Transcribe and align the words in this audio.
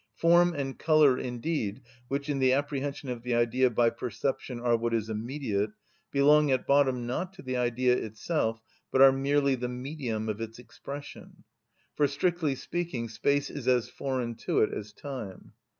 Form 0.15 0.51
and 0.55 0.79
colour, 0.79 1.15
indeed, 1.19 1.83
which 2.07 2.27
in 2.27 2.39
the 2.39 2.53
apprehension 2.53 3.07
of 3.07 3.21
the 3.21 3.35
Idea 3.35 3.69
by 3.69 3.91
perception 3.91 4.59
are 4.59 4.75
what 4.75 4.95
is 4.95 5.11
immediate, 5.11 5.69
belong 6.09 6.49
at 6.49 6.65
bottom 6.65 7.05
not 7.05 7.33
to 7.33 7.43
the 7.43 7.55
Idea 7.55 7.95
itself, 7.95 8.63
but 8.91 8.99
are 9.03 9.11
merely 9.11 9.53
the 9.53 9.69
medium 9.69 10.27
of 10.27 10.41
its 10.41 10.57
expression; 10.57 11.43
for, 11.93 12.07
strictly 12.07 12.55
speaking, 12.55 13.09
space 13.09 13.51
is 13.51 13.67
as 13.67 13.89
foreign 13.89 14.33
to 14.33 14.61
it 14.61 14.73
as 14.73 14.91
time. 14.91 15.53